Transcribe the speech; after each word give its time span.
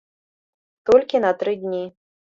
Толькі 0.91 1.21
на 1.27 1.31
тры 1.45 1.53
дні. 1.65 1.85